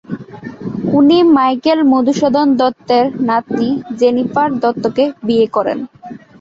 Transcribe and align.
উনি 0.93 1.17
মাইকেল 1.35 1.79
মধুসূদন 1.91 2.47
দত্তের 2.59 3.05
নাতনী 3.27 3.69
জেনিফার 3.99 4.49
দত্তকে 4.61 5.03
বিয়ে 5.27 5.47
করেন। 5.55 5.79